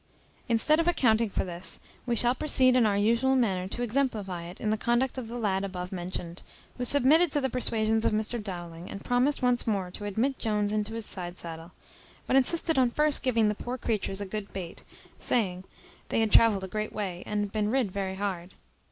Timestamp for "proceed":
2.33-2.75